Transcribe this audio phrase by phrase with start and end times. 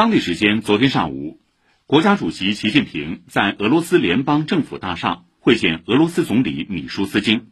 [0.00, 1.38] 当地时间昨天上午，
[1.84, 7.50] 国家主席习近平在俄罗斯联邦政府大厦会见俄罗斯总理米舒斯京。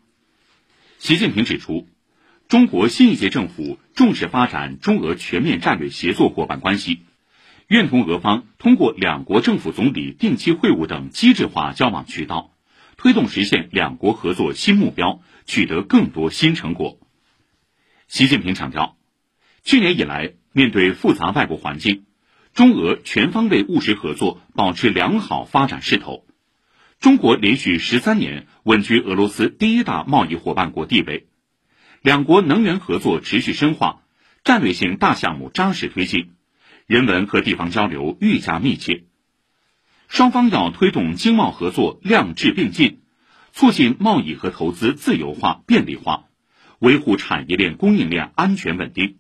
[0.99, 1.87] 习近平指出，
[2.49, 7.01] 中国新一届政府重视发展中俄全面战略协作伙伴关系，
[7.67, 12.55] 愿同俄方通过两国政府总理定期会晤等机制化交往渠道，
[12.97, 16.99] 推动实现两国合作新目标，取得更多新成果。
[18.07, 18.97] 习近平强调，
[19.65, 22.07] 去年以来，面对复杂外部环境。
[22.59, 26.27] 中俄全方位务实合作保持良好发展势头，
[26.99, 31.29] 中国连续十三年稳居俄罗斯第一大贸易伙伴国地位，
[32.03, 34.03] 两国能源合作持续深化，
[34.43, 36.33] 战略性大项目扎实推进，
[36.89, 39.05] 人文和地方交流愈加密切。
[40.09, 43.03] 双方要推动经贸合作量质并进，
[43.53, 46.25] 促进贸易和投资自由化便利化，
[46.81, 49.19] 维护产业链供应链安全稳定。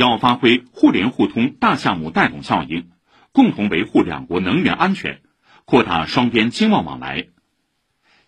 [0.00, 2.88] 要发挥互联互通大项目带动效应，
[3.32, 5.20] 共同维护两国能源安全，
[5.66, 7.26] 扩大双边经贸往来。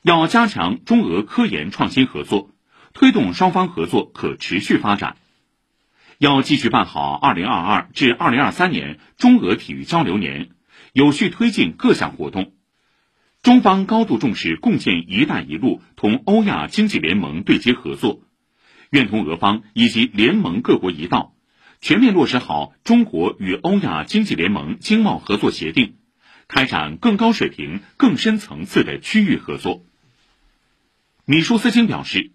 [0.03, 2.51] 要加强中俄科研创新合作，
[2.93, 5.17] 推动双方合作可持续发展。
[6.19, 10.51] 要继续办好2022至2023年中俄体育交流年，
[10.93, 12.53] 有序推进各项活动。
[13.41, 18.21] 中方高度重视共建“一带一路”同欧亚经济联盟对接合作，
[18.91, 21.32] 愿同俄方以及联盟各国一道。
[21.83, 25.97] 全面落实好中国与欧亚经济联盟经贸合作协定，
[26.47, 29.85] 开展更高水平、更深层次的区域合作。
[31.25, 32.31] 米舒斯京表示，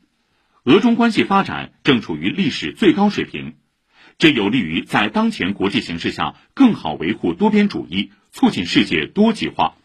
[0.66, 3.56] 俄中关系发展正处于历史最高水平，
[4.18, 9.76] 这有利于在当前国际形势下更好维护多边主义，促进世界多极化。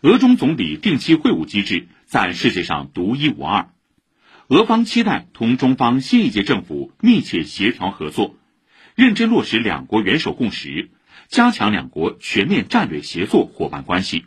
[0.00, 3.70] 俄中总理定期会晤机制在世界上独一无二，
[4.48, 8.34] 俄方期待同中方新一届政府密切协调合作。
[8.94, 10.88] 认真落实两国元首共识，
[11.26, 14.24] 加强两国全面战略协作伙伴关系。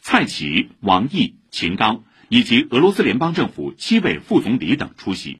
[0.00, 5.34] 蔡奇、王毅、秦刚以及俄罗斯联邦政府七位副总理等出席。